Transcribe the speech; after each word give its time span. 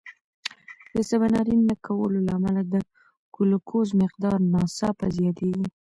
د 0.95 0.97
سباناري 1.09 1.55
نه 1.69 1.75
کولو 1.85 2.19
له 2.27 2.31
امله 2.37 2.61
د 2.73 2.75
ګلوکوز 3.35 3.89
مقدار 4.01 4.37
ناڅاپه 4.53 5.07
زیاتېږي. 5.17 5.65